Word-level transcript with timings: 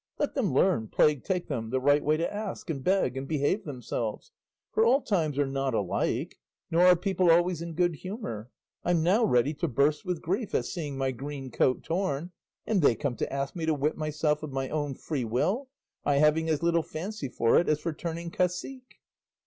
Let 0.17 0.33
them 0.33 0.51
learn, 0.51 0.87
plague 0.87 1.23
take 1.23 1.47
them, 1.47 1.69
the 1.69 1.79
right 1.79 2.03
way 2.03 2.17
to 2.17 2.33
ask, 2.33 2.71
and 2.71 2.83
beg, 2.83 3.15
and 3.15 3.27
behave 3.27 3.65
themselves; 3.65 4.31
for 4.71 4.83
all 4.83 4.99
times 5.03 5.37
are 5.37 5.45
not 5.45 5.75
alike, 5.75 6.39
nor 6.71 6.87
are 6.87 6.95
people 6.95 7.29
always 7.29 7.61
in 7.61 7.75
good 7.75 7.97
humour. 7.97 8.49
I'm 8.83 9.03
now 9.03 9.23
ready 9.23 9.53
to 9.53 9.67
burst 9.67 10.03
with 10.03 10.23
grief 10.23 10.55
at 10.55 10.65
seeing 10.65 10.97
my 10.97 11.11
green 11.11 11.51
coat 11.51 11.83
torn, 11.83 12.31
and 12.65 12.81
they 12.81 12.95
come 12.95 13.15
to 13.17 13.31
ask 13.31 13.55
me 13.55 13.67
to 13.67 13.75
whip 13.75 13.95
myself 13.95 14.41
of 14.41 14.51
my 14.51 14.69
own 14.69 14.95
free 14.95 15.23
will, 15.23 15.69
I 16.03 16.15
having 16.15 16.49
as 16.49 16.63
little 16.63 16.81
fancy 16.81 17.29
for 17.29 17.59
it 17.59 17.69
as 17.69 17.79
for 17.79 17.93
turning 17.93 18.31
cacique." 18.31 19.01